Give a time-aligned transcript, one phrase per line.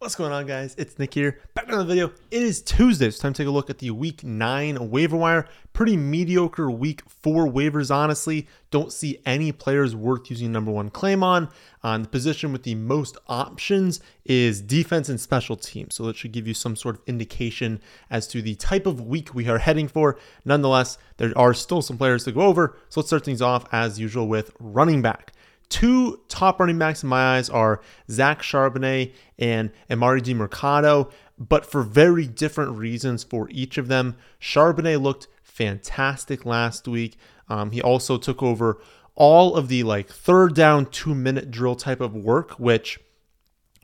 [0.00, 0.74] What's going on, guys?
[0.78, 1.40] It's Nick here.
[1.52, 2.10] Back on the video.
[2.30, 3.08] It is Tuesday.
[3.08, 5.46] It's time to take a look at the week nine waiver wire.
[5.74, 8.48] Pretty mediocre week four waivers, honestly.
[8.70, 11.48] Don't see any players worth using number one claim on.
[11.84, 15.96] Uh, on the position with the most options is defense and special teams.
[15.96, 17.78] So that should give you some sort of indication
[18.08, 20.18] as to the type of week we are heading for.
[20.46, 22.74] Nonetheless, there are still some players to go over.
[22.88, 25.34] So let's start things off as usual with running back
[25.70, 27.80] two top running backs in my eyes are
[28.10, 34.16] Zach Charbonnet and Emari Demercado, but for very different reasons for each of them.
[34.38, 37.16] Charbonnet looked fantastic last week.
[37.48, 38.80] Um, he also took over
[39.14, 43.00] all of the like third down, two minute drill type of work, which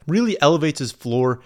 [0.06, 1.40] really elevates his floor.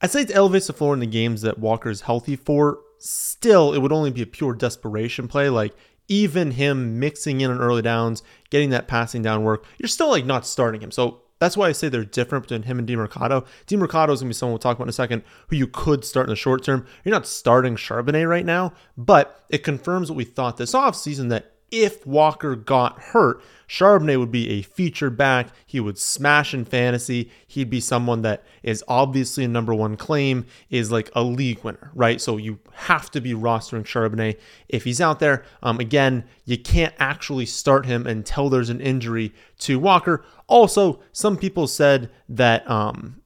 [0.00, 2.78] I'd say it elevates the floor in the games that Walker is healthy for.
[2.98, 5.48] Still, it would only be a pure desperation play.
[5.48, 5.74] Like
[6.10, 10.26] even him mixing in on early downs, getting that passing down work, you're still like
[10.26, 10.90] not starting him.
[10.90, 13.46] So that's why I say they're different between him and Demercado.
[13.66, 16.04] Demercado is going to be someone we'll talk about in a second who you could
[16.04, 16.84] start in the short term.
[17.04, 21.49] You're not starting Charbonnet right now, but it confirms what we thought this offseason that
[21.70, 25.48] if Walker got hurt, Charbonnet would be a featured back.
[25.64, 27.30] He would smash in fantasy.
[27.46, 31.92] He'd be someone that is obviously a number one claim, is like a league winner,
[31.94, 32.20] right?
[32.20, 35.44] So you have to be rostering Charbonnet if he's out there.
[35.62, 40.24] Um, again, you can't actually start him until there's an injury to Walker.
[40.48, 43.22] Also, some people said that um,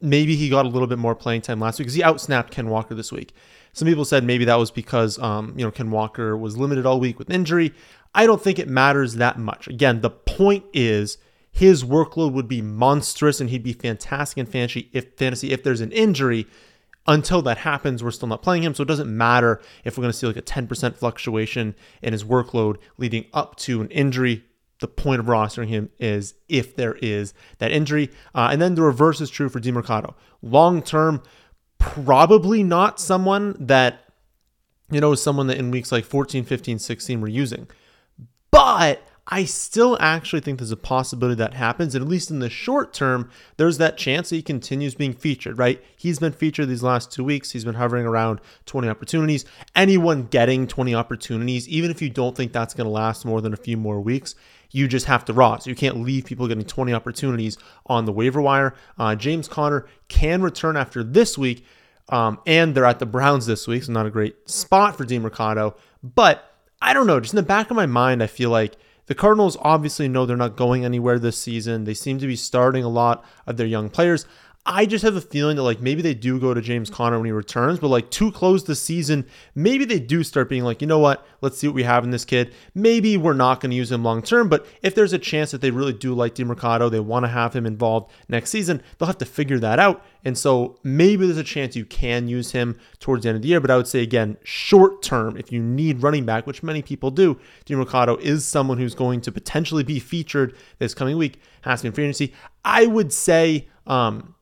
[0.00, 2.68] maybe he got a little bit more playing time last week because he outsnapped Ken
[2.68, 3.32] Walker this week.
[3.76, 6.98] Some people said maybe that was because um, you know Ken Walker was limited all
[6.98, 7.74] week with injury.
[8.14, 9.68] I don't think it matters that much.
[9.68, 11.18] Again, the point is
[11.52, 15.82] his workload would be monstrous and he'd be fantastic in fantasy if fantasy if there's
[15.82, 16.46] an injury.
[17.06, 20.10] Until that happens, we're still not playing him, so it doesn't matter if we're going
[20.10, 24.42] to see like a 10% fluctuation in his workload leading up to an injury
[24.80, 28.10] the point of rostering him is if there is that injury.
[28.34, 30.14] Uh, and then the reverse is true for Demercado.
[30.42, 31.22] Long term,
[31.78, 34.00] probably not someone that,
[34.90, 37.68] you know, someone that in weeks like 14, 15, 16 we're using.
[38.50, 41.94] But I still actually think there's a possibility that happens.
[41.94, 45.58] And at least in the short term, there's that chance that he continues being featured,
[45.58, 45.82] right?
[45.96, 47.50] He's been featured these last two weeks.
[47.50, 49.44] He's been hovering around 20 opportunities.
[49.74, 53.52] Anyone getting 20 opportunities, even if you don't think that's going to last more than
[53.52, 54.36] a few more weeks,
[54.70, 55.58] you just have to raw.
[55.58, 58.74] So you can't leave people getting 20 opportunities on the waiver wire.
[58.98, 61.64] Uh, James Conner can return after this week,
[62.08, 65.76] um, and they're at the Browns this week, so not a great spot for Demercado.
[66.02, 67.20] But I don't know.
[67.20, 70.36] Just in the back of my mind, I feel like the Cardinals obviously know they're
[70.36, 71.84] not going anywhere this season.
[71.84, 74.26] They seem to be starting a lot of their young players.
[74.68, 77.26] I just have a feeling that like maybe they do go to James Conner when
[77.26, 80.88] he returns, but like to close the season, maybe they do start being like, you
[80.88, 82.52] know what, let's see what we have in this kid.
[82.74, 85.60] Maybe we're not going to use him long term, but if there's a chance that
[85.60, 89.18] they really do like Demercado, they want to have him involved next season, they'll have
[89.18, 90.04] to figure that out.
[90.24, 93.48] And so maybe there's a chance you can use him towards the end of the
[93.48, 93.60] year.
[93.60, 97.12] But I would say again, short term, if you need running back, which many people
[97.12, 101.90] do, Demercado is someone who's going to potentially be featured this coming week, has to
[101.90, 102.34] be free agency.
[102.64, 103.68] I would say.
[103.86, 104.34] Um,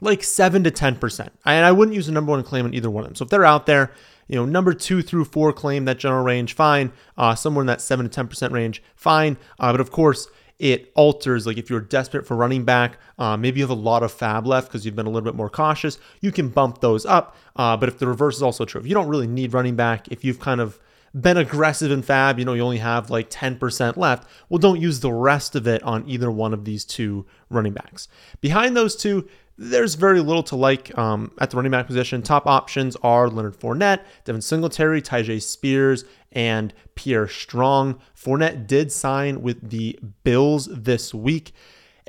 [0.00, 1.28] like 7 to 10%.
[1.44, 3.16] And I wouldn't use a number one claim on either one of them.
[3.16, 3.92] So if they're out there,
[4.28, 6.92] you know, number two through four claim, that general range, fine.
[7.18, 9.36] Uh, somewhere in that 7 to 10% range, fine.
[9.58, 10.28] Uh, but of course,
[10.60, 11.46] it alters.
[11.46, 14.46] Like if you're desperate for running back, uh, maybe you have a lot of FAAB
[14.46, 17.34] left because you've been a little bit more cautious, you can bump those up.
[17.56, 20.06] Uh, but if the reverse is also true, if you don't really need running back,
[20.08, 20.78] if you've kind of
[21.14, 24.28] been aggressive in FAAB, you know, you only have like 10% left.
[24.48, 28.08] Well, don't use the rest of it on either one of these two running backs.
[28.40, 29.28] Behind those two,
[29.58, 32.22] there's very little to like um, at the running back position.
[32.22, 38.00] Top options are Leonard Fournette, Devin Singletary, Tyjae Spears, and Pierre Strong.
[38.16, 41.52] Fournette did sign with the Bills this week.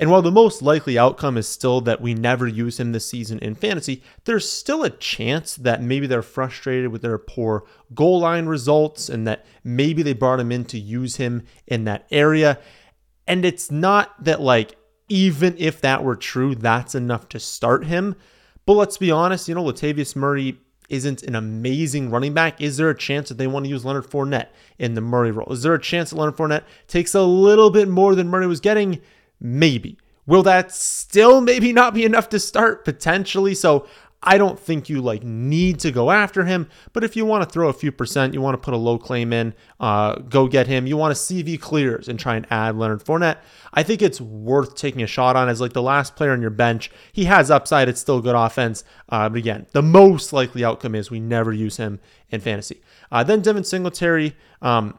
[0.02, 3.38] And while the most likely outcome is still that we never use him this season
[3.38, 7.62] in fantasy, there's still a chance that maybe they're frustrated with their poor
[7.94, 12.08] goal line results and that maybe they brought him in to use him in that
[12.10, 12.58] area.
[13.28, 14.74] And it's not that like
[15.08, 18.16] even if that were true, that's enough to start him.
[18.66, 22.60] But let's be honest, you know, Latavius Murray isn't an amazing running back.
[22.60, 24.48] Is there a chance that they want to use Leonard Fournette
[24.80, 25.52] in the Murray role?
[25.52, 28.58] Is there a chance that Leonard Fournette takes a little bit more than Murray was
[28.58, 29.00] getting?
[29.42, 29.98] Maybe.
[30.24, 32.84] Will that still maybe not be enough to start?
[32.84, 33.54] Potentially.
[33.56, 33.86] So
[34.22, 37.50] I don't think you like need to go after him, but if you want to
[37.50, 40.68] throw a few percent, you want to put a low claim in, uh, go get
[40.68, 40.86] him.
[40.86, 43.38] You want to he clears and try and add Leonard Fournette.
[43.74, 46.50] I think it's worth taking a shot on as like the last player on your
[46.50, 46.90] bench.
[47.12, 47.88] He has upside.
[47.88, 51.78] It's still good offense, uh, but again, the most likely outcome is we never use
[51.78, 51.98] him
[52.30, 52.80] in fantasy.
[53.10, 54.36] Uh, then Devin Singletary.
[54.60, 54.98] Um,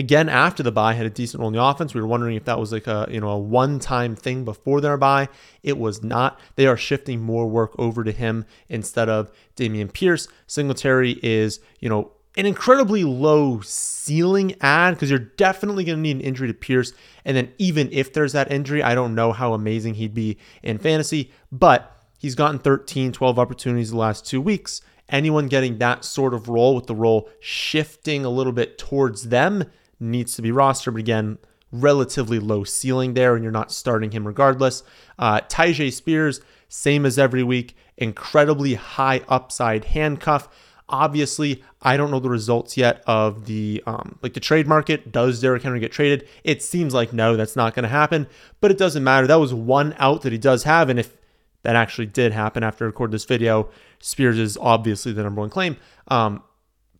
[0.00, 1.92] Again, after the bye had a decent role in the offense.
[1.92, 4.96] We were wondering if that was like a you know a one-time thing before their
[4.96, 5.28] bye.
[5.62, 6.40] It was not.
[6.56, 10.26] They are shifting more work over to him instead of Dameon Pierce.
[10.46, 16.16] Singletary is you know an incredibly low ceiling ad because you're definitely going to need
[16.16, 16.94] an injury to Pierce.
[17.26, 20.78] And then even if there's that injury, I don't know how amazing he'd be in
[20.78, 24.80] fantasy, but he's gotten 13, 12 opportunities the last two weeks.
[25.10, 29.64] Anyone getting that sort of role with the role shifting a little bit towards them
[30.00, 30.94] needs to be rostered.
[30.94, 31.38] But again,
[31.72, 34.82] relatively low ceiling there, and you're not starting him regardless.
[35.18, 40.48] Uh, Tyjae Spears, same as every week, incredibly high upside handcuff.
[40.88, 45.12] Obviously, I don't know the results yet of the um, like the trade market.
[45.12, 46.28] Does Derrick Henry get traded?
[46.42, 48.26] It seems like no, that's not going to happen.
[48.60, 49.28] But it doesn't matter.
[49.28, 51.16] That was one out that he does have, and if
[51.62, 53.68] that actually did happen after I record this video,
[54.00, 55.76] Spears is obviously the number one claim.
[56.08, 56.42] Um,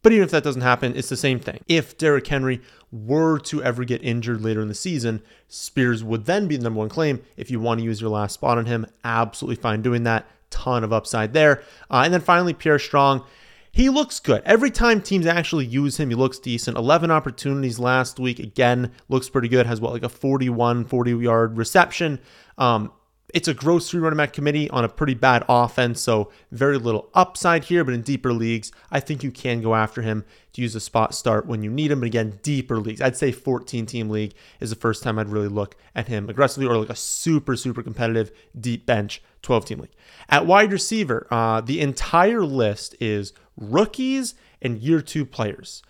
[0.03, 1.61] but even if that doesn't happen, it's the same thing.
[1.69, 2.61] If Derrick Henry
[2.91, 6.79] were to ever get injured later in the season, Spears would then be the number
[6.79, 7.23] one claim.
[7.37, 10.27] If you want to use your last spot on him, absolutely fine doing that.
[10.51, 11.63] Ton of upside there.
[11.91, 13.25] Uh, and then finally, Pierre Strong
[13.73, 14.43] he looks good.
[14.45, 16.77] Every time teams actually use him, he looks decent.
[16.77, 18.39] 11 opportunities last week.
[18.39, 19.67] Again, looks pretty good.
[19.67, 22.19] Has what, like a 41, 40 yard reception.
[22.59, 22.93] Um,
[23.35, 27.09] it's a gross three running back committee on a pretty bad offense, so very little
[27.15, 27.85] upside here.
[27.85, 31.15] But in deeper leagues, I think you can go after him to use a spot
[31.15, 32.01] start when you need him.
[32.01, 35.49] But again, deeper leagues, I'd say 14 team league is the first time I'd really
[35.49, 39.95] look at him aggressively, or like a super super competitive deep bench 12 team league.
[40.29, 45.83] At wide receiver, uh, the entire list is rookies and year two players.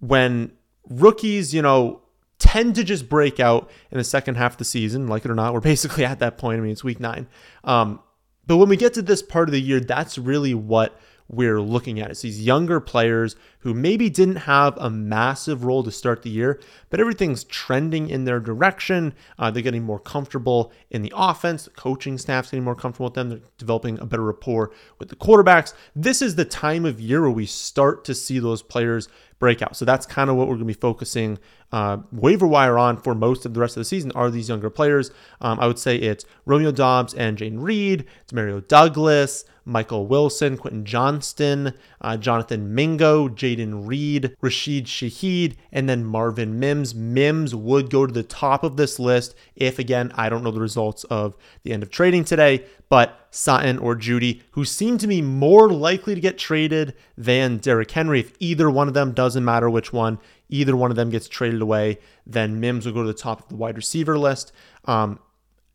[0.00, 0.52] When
[0.88, 2.02] rookies, you know,
[2.38, 5.34] tend to just break out in the second half of the season, like it or
[5.34, 6.58] not, we're basically at that point.
[6.58, 7.26] I mean, it's week nine.
[7.64, 8.00] Um,
[8.46, 10.98] but when we get to this part of the year, that's really what
[11.28, 12.10] we're looking at.
[12.10, 13.36] It's these younger players
[13.68, 18.24] who maybe didn't have a massive role to start the year, but everything's trending in
[18.24, 19.12] their direction.
[19.38, 21.64] Uh, they're getting more comfortable in the offense.
[21.64, 23.28] The coaching staff's getting more comfortable with them.
[23.28, 25.74] They're developing a better rapport with the quarterbacks.
[25.94, 29.06] This is the time of year where we start to see those players
[29.38, 29.76] break out.
[29.76, 31.38] So that's kind of what we're going to be focusing
[31.70, 34.70] uh, waiver wire on for most of the rest of the season are these younger
[34.70, 35.10] players.
[35.42, 40.56] Um, I would say it's Romeo Doubs and Jayden Reed, it's Mario Douglas, Michael Wilson,
[40.56, 46.94] Quentin Johnston, uh, Jonathan Mingo, Jayden Reed, Rashid Shaheed, and then Marvin Mims.
[46.94, 50.60] Mims would go to the top of this list if, again, I don't know the
[50.60, 55.20] results of the end of trading today, but Sutton or Judy, who seem to be
[55.20, 58.20] more likely to get traded than Derrick Henry.
[58.20, 60.18] If either one of them doesn't matter which one,
[60.48, 63.48] either one of them gets traded away, then Mims will go to the top of
[63.48, 64.52] the wide receiver list.
[64.84, 65.18] Um,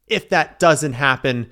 [0.08, 1.52] if that doesn't happen,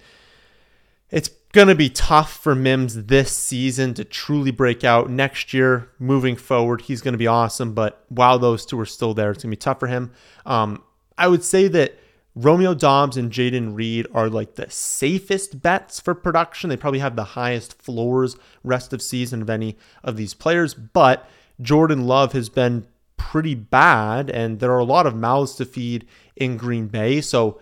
[1.09, 5.09] it's going to be tough for Mims this season to truly break out.
[5.09, 7.73] Next year, moving forward, he's going to be awesome.
[7.73, 10.11] But while those two are still there, it's going to be tough for him.
[10.45, 10.83] Um,
[11.17, 11.97] I would say that
[12.35, 16.69] Romeo Doubs and Jayden Reed are like the safest bets for production.
[16.69, 20.73] They probably have the highest floors rest of season of any of these players.
[20.73, 22.87] But Jordan Love has been
[23.17, 27.21] pretty bad, and there are a lot of mouths to feed in Green Bay.
[27.21, 27.59] So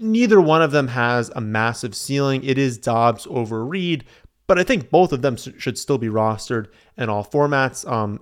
[0.00, 2.42] Neither one of them has a massive ceiling.
[2.42, 4.04] It is Doubs over Reed,
[4.46, 7.88] but I think both of them should still be rostered in all formats.
[7.90, 8.20] Um,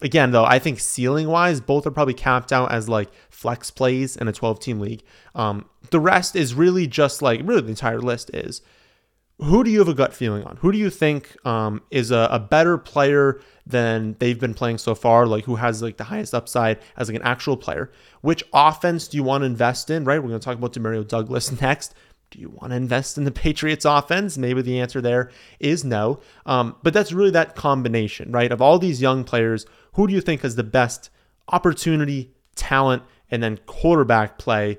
[0.00, 4.16] again, though, I think ceiling wise, both are probably capped out as like flex plays
[4.16, 5.02] in a 12 team league.
[5.34, 8.62] Um, the rest is really just like, really, the entire list is
[9.38, 10.56] who do you have a gut feeling on?
[10.58, 14.94] Who do you think um, is a, a, better player than they've been playing so
[14.94, 15.26] far?
[15.26, 17.92] Like who has like the highest upside as like an actual player?
[18.22, 20.04] Which offense do you want to invest in?
[20.04, 21.94] Right, we're going to talk about Demario Douglas next.
[22.30, 24.38] Do you want to invest in the Patriots offense?
[24.38, 26.20] Maybe the answer there is no.
[26.46, 28.50] Um, but that's really that combination, right?
[28.50, 31.10] Of all these young players, who do you think has the best
[31.48, 34.78] opportunity, talent, and then quarterback play?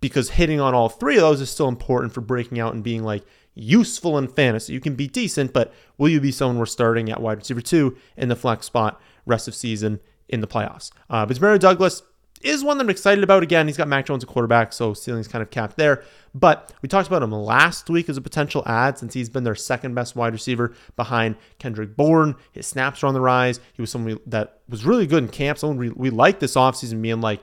[0.00, 3.04] Because hitting on all three of those is still important for breaking out and being
[3.04, 4.72] like useful in fantasy.
[4.72, 7.96] You can be decent, but will you be someone we're starting at wide receiver two
[8.16, 10.90] in the flex spot rest of season in the playoffs?
[11.10, 12.02] Uh, but Mary Douglas
[12.42, 13.42] is one that I'm excited about.
[13.42, 16.02] Again, he's got Mac Jones a quarterback, so ceiling's kind of capped there.
[16.34, 19.54] But we talked about him last week as a potential ad since he's been their
[19.54, 22.34] second best wide receiver behind Kendrick Bourne.
[22.52, 23.60] His snaps are on the rise.
[23.74, 25.58] He was someone that was really good in camp.
[25.58, 27.42] Someone we, we liked this offseason being like,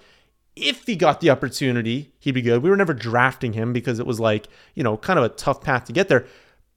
[0.59, 2.61] if he got the opportunity, he'd be good.
[2.61, 5.61] We were never drafting him because it was like, you know, kind of a tough
[5.61, 6.25] path to get there,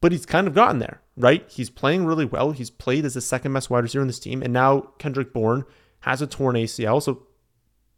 [0.01, 1.45] but he's kind of gotten there, right?
[1.51, 2.53] He's playing really well.
[2.53, 5.65] He's played as the second best wide receiver in this team, and now Kendrick Bourne
[6.01, 7.03] has a torn ACL.
[7.03, 7.27] So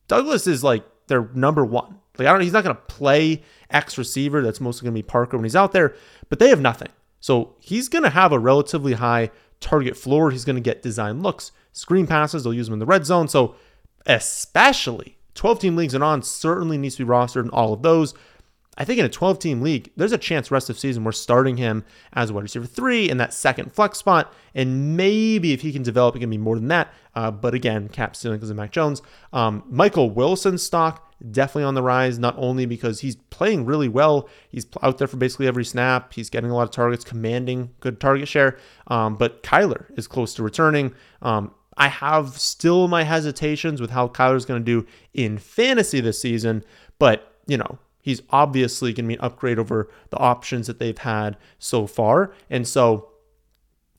[0.09, 1.99] Douglas is like their number one.
[2.19, 4.43] Like I don't he's not gonna play X receiver.
[4.43, 5.95] That's mostly gonna be Parker when he's out there,
[6.29, 6.91] but they have nothing.
[7.21, 10.31] So he's gonna have a relatively high target floor.
[10.31, 13.29] He's gonna get design looks, screen passes, they'll use him in the red zone.
[13.29, 13.57] So
[14.07, 18.15] especially 12 team leagues and on, certainly needs to be rostered in all of those.
[18.77, 21.57] I think in a 12 team league, there's a chance rest of season we're starting
[21.57, 24.33] him as wide receiver three in that second flex spot.
[24.55, 26.93] And maybe if he can develop, it can be more than that.
[27.15, 29.01] Uh, but again, cap ceiling because of Mac Jones.
[29.33, 34.29] Um, Michael Wilson stock definitely on the rise, not only because he's playing really well,
[34.49, 38.01] he's out there for basically every snap, he's getting a lot of targets, commanding good
[38.01, 38.59] target share.
[38.89, 40.95] Um, but Kyler is close to returning.
[41.23, 46.21] Um, I have still my hesitations with how Kyler's going to do in fantasy this
[46.21, 46.65] season,
[46.99, 50.99] but you know, he's obviously going to be an upgrade over the options that they've
[50.99, 52.33] had so far.
[52.51, 53.11] And so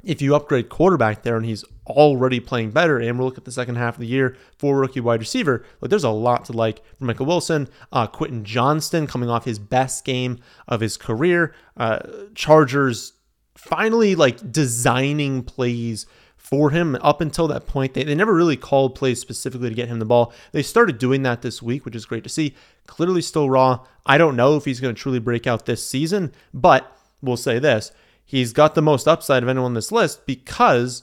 [0.04, 3.52] if you upgrade quarterback there and he's already playing better, and we'll look at the
[3.52, 6.82] second half of the year for rookie wide receiver, but there's a lot to like
[6.98, 7.68] for Michael Wilson.
[7.92, 11.54] Uh, Quentin Johnston coming off his best game of his career.
[11.76, 12.00] Uh,
[12.36, 13.14] Chargers
[13.56, 16.06] finally like designing plays
[16.46, 16.96] for him.
[17.02, 20.06] Up until that point, they, they never really called plays specifically to get him the
[20.06, 20.32] ball.
[20.52, 22.54] They started doing that this week, which is great to see.
[22.86, 23.86] Clearly still raw.
[24.06, 27.58] I don't know if he's going to truly break out this season, but we'll say
[27.58, 27.92] this.
[28.24, 31.02] He's got the most upside of anyone on this list because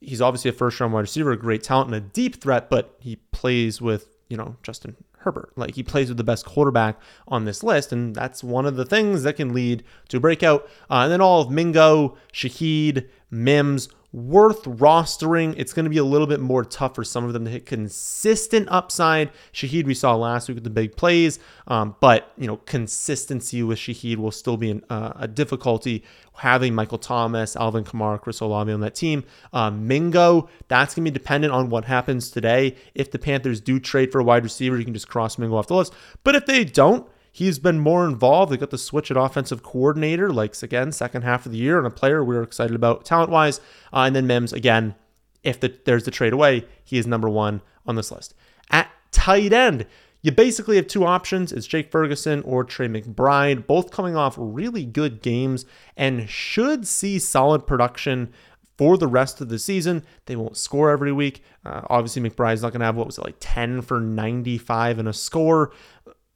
[0.00, 2.94] he's obviously a first round wide receiver, a great talent and a deep threat, but
[3.00, 5.52] he plays with, you know, Justin Herbert.
[5.56, 8.84] Like he plays with the best quarterback on this list, and that's one of the
[8.84, 10.68] things that can lead to a breakout.
[10.90, 15.54] Uh, and then all of Mingo, Shaheed, Mims, worth rostering.
[15.56, 17.66] It's going to be a little bit more tough for some of them to hit
[17.66, 19.30] consistent upside.
[19.52, 23.78] Shaheed, we saw last week with the big plays, um, but you know consistency with
[23.78, 26.04] Shaheed will still be an, uh, a difficulty.
[26.36, 31.10] Having Michael Thomas, Alvin Kamara, Chris Olave on that team, uh, Mingo, that's going to
[31.10, 32.74] be dependent on what happens today.
[32.94, 35.66] If the Panthers do trade for a wide receiver, you can just cross Mingo off
[35.66, 35.92] the list.
[36.24, 38.52] But if they don't, He's been more involved.
[38.52, 41.86] They got the switch at offensive coordinator, like again, second half of the year, and
[41.86, 43.58] a player we are excited about talent wise.
[43.92, 44.94] Uh, and then Mims, again,
[45.42, 48.34] if the, there's the trade away, he is number one on this list.
[48.70, 49.86] At tight end,
[50.20, 51.52] you basically have two options.
[51.52, 55.64] It's Jake Ferguson or Trey McBride, both coming off really good games
[55.96, 58.32] and should see solid production
[58.78, 60.04] for the rest of the season.
[60.26, 61.42] They won't score every week.
[61.64, 65.08] Uh, obviously, McBride's not going to have what was it like 10 for 95 and
[65.08, 65.72] a score,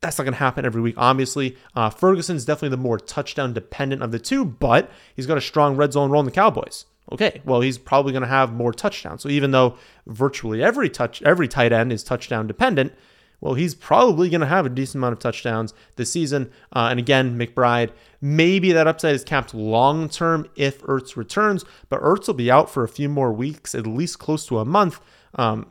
[0.00, 1.56] that's not going to happen every week, obviously.
[1.74, 5.76] Uh, Ferguson's definitely the more touchdown dependent of the two, but he's got a strong
[5.76, 6.84] red zone role in the Cowboys.
[7.12, 9.22] Okay, well, he's probably going to have more touchdowns.
[9.22, 9.76] So even though
[10.06, 12.92] virtually every touch, every tight end is touchdown dependent,
[13.40, 16.50] well, he's probably going to have a decent amount of touchdowns this season.
[16.72, 22.02] Uh, and again, McBride, maybe that upside is capped long term if Ertz returns, but
[22.02, 25.00] Ertz will be out for a few more weeks, at least close to a month.
[25.34, 25.70] Um,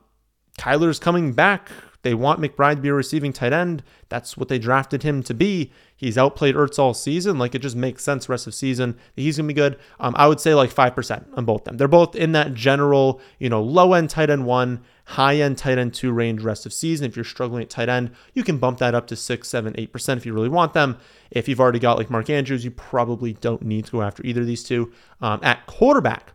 [0.57, 1.69] Kyler's coming back
[2.05, 3.81] they want McBride to be a receiving tight end.
[4.09, 5.71] That's what they drafted him to be.
[5.95, 7.39] He's outplayed Ertz all season.
[7.39, 8.99] Like it just makes sense rest of season.
[9.15, 9.79] He's gonna be good.
[9.99, 11.77] Um, I would say like five percent on both them.
[11.77, 15.79] They're both in that general, you know, low end tight end one, high end tight
[15.79, 17.07] end two range rest of season.
[17.07, 19.91] If you're struggling at tight end, you can bump that up to six, seven, eight
[19.91, 20.99] percent if you really want them.
[21.31, 24.41] If you've already got like Mark Andrews, you probably don't need to go after either
[24.41, 24.93] of these two.
[25.21, 26.33] Um, at quarterback,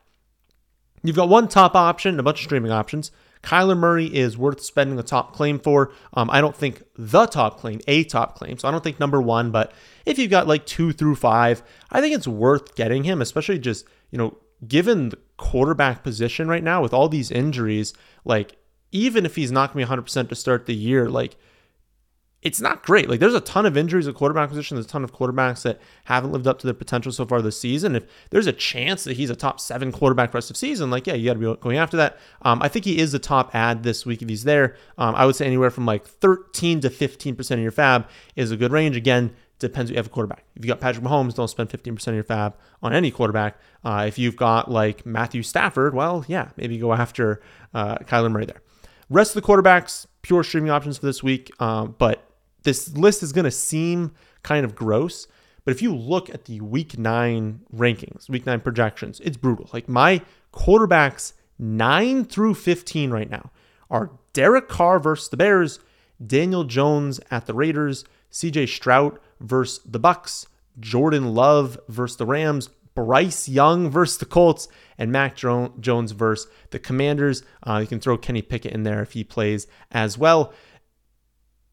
[1.05, 3.13] you've got one top option, a bunch of streaming options.
[3.43, 5.93] Kyler Murray is worth spending the top claim for.
[6.15, 8.59] Um, I don't think the top claim, a top claim.
[8.59, 9.73] So I don't think number one, but
[10.05, 13.87] if you've got like two through five, I think it's worth getting him, especially just,
[14.11, 17.95] you know, given the quarterback position right now with all these injuries,
[18.25, 18.57] like
[18.93, 21.37] even if he's not going to be 100% to start the year, like
[22.43, 23.09] it's not great.
[23.09, 24.77] Like there's a ton of injuries at quarterback position.
[24.77, 27.61] There's a ton of quarterbacks that haven't lived up to their potential so far this
[27.61, 27.95] season.
[27.95, 31.15] If there's a chance that he's a top seven quarterback rest of season, like yeah,
[31.15, 32.19] you got to be going after that.
[32.43, 34.77] Um, I think he is the top ad this week if he's there.
[34.97, 38.07] Um, I would say anywhere from like 13 to 15 percent of your FAAB
[38.37, 38.97] is a good range.
[38.97, 40.45] Again, depends if you have a quarterback.
[40.57, 43.59] If you got Patrick Mahomes, don't spend 15 percent of your FAAB on any quarterback.
[43.85, 47.43] Uh, if you've got like Matthew Stafford, well, yeah, maybe go after
[47.75, 48.63] uh, Kyler Murray there.
[49.11, 52.30] Rest of the quarterbacks, pure streaming options for this week, uh, but
[52.63, 54.13] this list is going to seem
[54.43, 55.27] kind of gross,
[55.65, 59.69] but if you look at the week nine rankings, week nine projections, it's brutal.
[59.73, 63.51] Like my quarterbacks nine through 15 right now
[63.91, 65.81] are Derek Carr versus the Bears,
[66.25, 70.47] Daniel Jones at the Raiders, CJ Stroud versus the Bucks,
[70.79, 76.79] Jordan Love versus the Rams, Bryce Young versus the Colts, and Mac Jones versus the
[76.79, 77.43] Commanders.
[77.63, 80.53] Uh, you can throw Kenny Pickett in there if he plays as well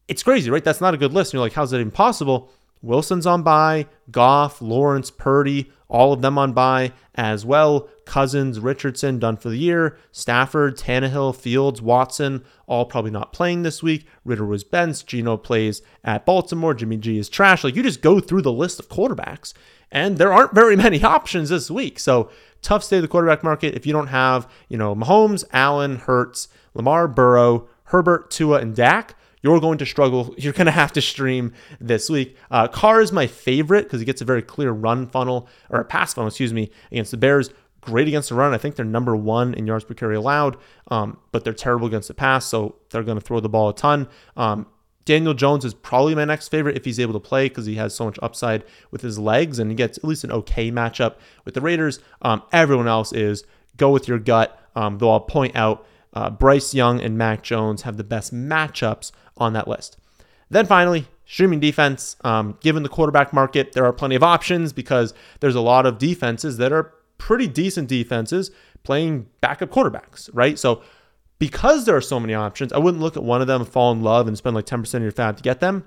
[0.08, 0.64] it's crazy, right?
[0.64, 1.32] That's not a good list.
[1.32, 2.50] And you're like, how's that impossible?
[2.82, 7.88] Wilson's on bye, Goff, Lawrence, Purdy, all of them on bye as well.
[8.04, 9.98] Cousins, Richardson done for the year.
[10.12, 14.06] Stafford, Tannehill, Fields, Watson, all probably not playing this week.
[14.24, 15.06] Ridder was benched.
[15.06, 16.74] Geno plays at Baltimore.
[16.74, 17.64] Jimmy G is trash.
[17.64, 19.52] Like you just go through the list of quarterbacks,
[19.90, 21.98] and there aren't very many options this week.
[21.98, 22.30] So
[22.62, 23.74] tough state of the quarterback market.
[23.74, 29.14] If you don't have, you know, Mahomes, Allen, Hurts, Lamar, Burrow, Herbert, Tua, and Dak,
[29.42, 30.34] you're going to struggle.
[30.38, 32.36] You're going to have to stream this week.
[32.50, 35.84] Uh, Carr is my favorite because he gets a very clear run funnel or a
[35.84, 37.50] pass funnel, excuse me, against the Bears.
[37.80, 38.52] Great against the run.
[38.52, 40.56] I think they're number one in yards per carry allowed,
[40.88, 43.74] um, but they're terrible against the pass, so they're going to throw the ball a
[43.74, 44.08] ton.
[44.36, 44.66] Um,
[45.04, 47.94] Daniel Jones is probably my next favorite if he's able to play because he has
[47.94, 51.14] so much upside with his legs and he gets at least an okay matchup
[51.46, 52.00] with the Raiders.
[52.20, 53.44] Um, everyone else is
[53.78, 57.82] go with your gut, um, though I'll point out uh, Bryce Young and Mac Jones
[57.82, 59.96] have the best matchups on that list.
[60.50, 62.16] Then finally, streaming defense.
[62.24, 65.98] Um, given the quarterback market, there are plenty of options because there's a lot of
[65.98, 68.50] defenses that are pretty decent defenses
[68.82, 70.58] playing backup quarterbacks, right?
[70.58, 70.82] So
[71.38, 74.02] because there are so many options, I wouldn't look at one of them, fall in
[74.02, 75.86] love, and spend like 10% of your FAAB to get them.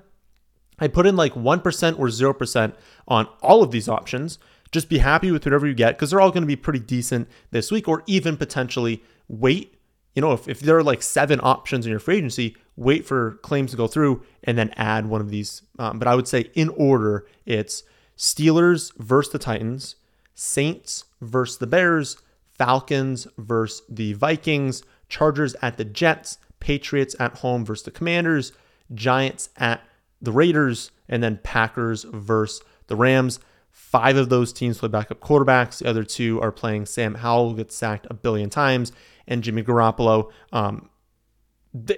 [0.78, 2.74] I put in like 1% or 0%
[3.08, 4.38] on all of these options.
[4.70, 7.28] Just be happy with whatever you get because they're all going to be pretty decent
[7.50, 9.74] this week, or even potentially wait.
[10.14, 13.38] You know, if, if there are like seven options in your free agency, wait for
[13.42, 15.62] claims to go through and then add one of these.
[15.78, 17.82] Um, but I would say in order, it's
[18.16, 19.96] Steelers versus the Titans,
[20.34, 22.16] Saints versus the Bears,
[22.52, 28.52] Falcons versus the Vikings, Chargers at the Jets, Patriots at home versus the Commanders,
[28.94, 29.82] Giants at
[30.20, 33.40] the Raiders, and then Packers versus the Rams.
[33.70, 35.78] Five of those teams play backup quarterbacks.
[35.78, 38.92] The other two are playing Sam Howell, gets sacked a billion times,
[39.26, 40.30] and Jimmy Garoppolo.
[40.52, 40.88] Um,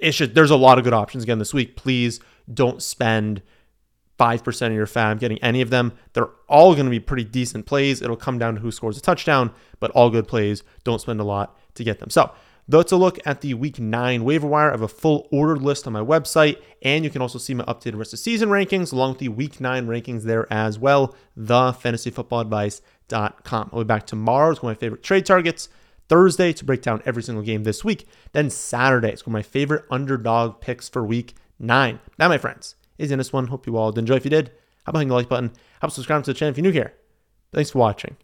[0.01, 1.75] it's just, there's a lot of good options again this week.
[1.75, 2.19] Please
[2.51, 3.41] don't spend
[4.19, 5.93] 5% of your FAAB getting any of them.
[6.13, 8.01] They're all going to be pretty decent plays.
[8.01, 10.63] It'll come down to who scores a touchdown, but all good plays.
[10.83, 12.09] Don't spend a lot to get them.
[12.09, 12.31] So
[12.67, 14.69] that's a look at the week nine waiver wire.
[14.69, 17.63] I have a full ordered list on my website, and you can also see my
[17.65, 21.13] updated rest of season rankings along with the week nine rankings there as well.
[21.35, 23.69] The TheFantasyFootballAdvice.com.
[23.71, 25.69] I'll be back tomorrow to my favorite trade targets.
[26.07, 28.07] Thursday to break down every single game this week.
[28.31, 31.99] Then Saturday is my favorite underdog picks for week nine.
[32.17, 33.47] That, my friends, is in this one.
[33.47, 34.15] Hope you all did enjoy.
[34.15, 34.49] If you did,
[34.85, 35.51] how about hitting the like button?
[35.77, 36.93] About subscribing to the channel if you're new here?
[37.53, 38.17] Thanks for watching.